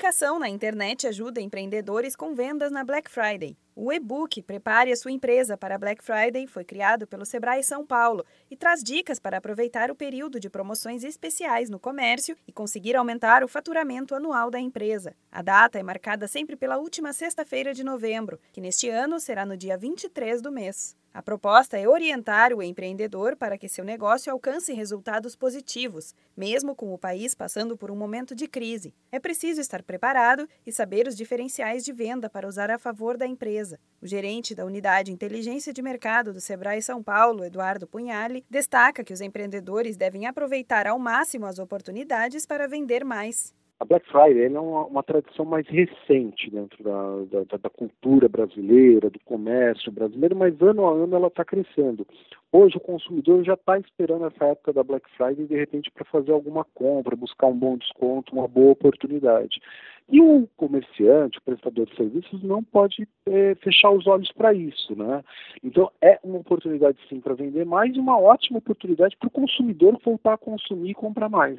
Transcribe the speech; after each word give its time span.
publicação 0.00 0.38
na 0.38 0.48
internet 0.48 1.06
ajuda 1.06 1.42
empreendedores 1.42 2.16
com 2.16 2.34
vendas 2.34 2.72
na 2.72 2.82
Black 2.82 3.10
Friday. 3.10 3.54
O 3.76 3.92
e-book 3.92 4.40
Prepare 4.40 4.90
a 4.90 4.96
sua 4.96 5.12
empresa 5.12 5.58
para 5.58 5.74
a 5.74 5.78
Black 5.78 6.02
Friday 6.02 6.46
foi 6.46 6.64
criado 6.64 7.06
pelo 7.06 7.26
Sebrae 7.26 7.62
São 7.62 7.84
Paulo 7.84 8.24
e 8.50 8.56
traz 8.56 8.82
dicas 8.82 9.18
para 9.18 9.36
aproveitar 9.36 9.90
o 9.90 9.94
período 9.94 10.40
de 10.40 10.48
promoções 10.48 11.04
especiais 11.04 11.68
no 11.68 11.78
comércio 11.78 12.34
e 12.48 12.52
conseguir 12.52 12.96
aumentar 12.96 13.44
o 13.44 13.48
faturamento 13.48 14.14
anual 14.14 14.50
da 14.50 14.58
empresa. 14.58 15.14
A 15.30 15.42
data 15.42 15.78
é 15.78 15.82
marcada 15.82 16.26
sempre 16.26 16.56
pela 16.56 16.78
última 16.78 17.12
sexta-feira 17.12 17.74
de 17.74 17.84
novembro, 17.84 18.40
que 18.52 18.60
neste 18.62 18.88
ano 18.88 19.20
será 19.20 19.44
no 19.44 19.54
dia 19.54 19.76
23 19.76 20.40
do 20.40 20.50
mês. 20.50 20.96
A 21.12 21.20
proposta 21.20 21.76
é 21.76 21.88
orientar 21.88 22.52
o 22.52 22.62
empreendedor 22.62 23.34
para 23.34 23.58
que 23.58 23.68
seu 23.68 23.84
negócio 23.84 24.32
alcance 24.32 24.72
resultados 24.72 25.34
positivos, 25.34 26.14
mesmo 26.36 26.72
com 26.72 26.94
o 26.94 26.98
país 26.98 27.34
passando 27.34 27.76
por 27.76 27.90
um 27.90 27.96
momento 27.96 28.32
de 28.32 28.46
crise. 28.46 28.94
É 29.10 29.18
preciso 29.18 29.60
estar 29.60 29.82
preparado 29.82 30.48
e 30.64 30.70
saber 30.70 31.08
os 31.08 31.16
diferenciais 31.16 31.84
de 31.84 31.92
venda 31.92 32.30
para 32.30 32.46
usar 32.46 32.70
a 32.70 32.78
favor 32.78 33.16
da 33.16 33.26
empresa. 33.26 33.80
O 34.00 34.06
gerente 34.06 34.54
da 34.54 34.64
Unidade 34.64 35.10
Inteligência 35.10 35.72
de 35.72 35.82
Mercado 35.82 36.32
do 36.32 36.40
Sebrae 36.40 36.80
São 36.80 37.02
Paulo, 37.02 37.44
Eduardo 37.44 37.88
Punhali, 37.88 38.44
destaca 38.48 39.02
que 39.02 39.12
os 39.12 39.20
empreendedores 39.20 39.96
devem 39.96 40.26
aproveitar 40.26 40.86
ao 40.86 40.98
máximo 40.98 41.46
as 41.46 41.58
oportunidades 41.58 42.46
para 42.46 42.68
vender 42.68 43.04
mais. 43.04 43.52
A 43.80 43.84
Black 43.86 44.06
Friday 44.10 44.44
é 44.44 44.60
uma, 44.60 44.84
uma, 44.84 45.02
tradição 45.02 45.46
mais 45.46 45.66
recente 45.66 46.50
dentro 46.50 46.84
da, 46.84 47.44
da, 47.44 47.56
da, 47.56 47.70
cultura 47.70 48.28
brasileira, 48.28 49.08
do 49.08 49.18
comércio 49.20 49.90
brasileiro, 49.90 50.36
mas 50.36 50.60
ano 50.60 50.86
a 50.86 50.92
ano 50.92 51.16
ela 51.16 51.28
está 51.28 51.46
crescendo. 51.46 52.06
Hoje 52.52 52.76
o 52.76 52.80
consumidor 52.80 53.42
já 53.42 53.54
está 53.54 53.78
esperando 53.78 54.26
essa 54.26 54.44
época 54.44 54.74
da 54.74 54.84
Black 54.84 55.08
Friday 55.16 55.46
de 55.46 55.56
repente 55.56 55.90
para 55.92 56.04
fazer 56.04 56.30
alguma 56.30 56.62
compra, 56.74 57.16
buscar 57.16 57.46
um 57.46 57.56
bom 57.56 57.78
desconto, 57.78 58.34
uma 58.34 58.46
boa 58.46 58.72
oportunidade. 58.72 59.62
E 60.10 60.20
o 60.20 60.46
comerciante, 60.58 61.38
o 61.38 61.42
prestador 61.42 61.86
de 61.86 61.96
serviços, 61.96 62.42
não 62.42 62.62
pode 62.62 63.08
é, 63.24 63.54
fechar 63.54 63.92
os 63.92 64.06
olhos 64.06 64.30
para 64.32 64.52
isso. 64.52 64.94
Né? 64.94 65.24
Então 65.64 65.90
é 66.02 66.20
uma 66.22 66.40
oportunidade 66.40 66.98
sim 67.08 67.18
para 67.18 67.32
vender 67.32 67.64
mais 67.64 67.96
e 67.96 67.98
uma 67.98 68.20
ótima 68.20 68.58
oportunidade 68.58 69.16
para 69.16 69.28
o 69.28 69.30
consumidor 69.30 69.98
voltar 70.04 70.34
a 70.34 70.38
consumir 70.38 70.90
e 70.90 70.94
comprar 70.94 71.30
mais. 71.30 71.58